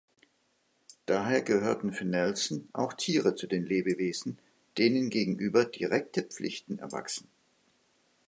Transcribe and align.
Daher 1.05 1.43
gehörten 1.43 1.93
für 1.93 2.05
Nelson 2.05 2.67
auch 2.73 2.93
Tiere 2.93 3.35
zu 3.35 3.45
den 3.45 3.67
Lebewesen, 3.67 4.39
denen 4.79 5.11
gegenüber 5.11 5.63
direkte 5.63 6.23
Pflichten 6.23 6.79
erwachsen. 6.79 7.27